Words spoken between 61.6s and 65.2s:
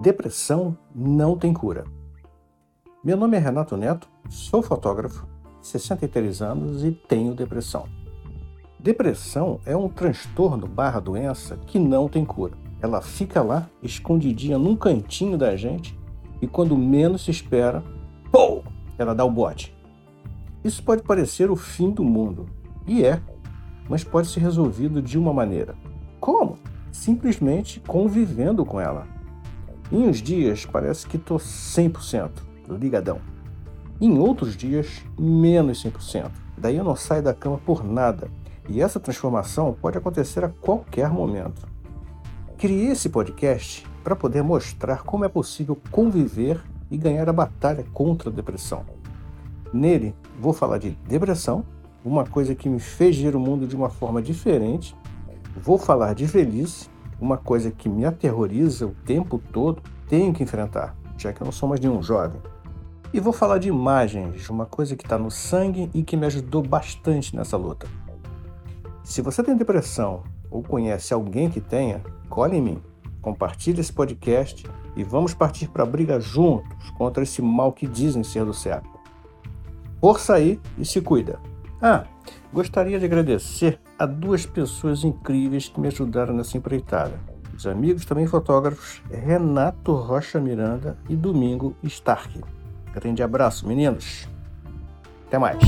mais nenhum jovem. E vou falar de imagens, uma coisa que está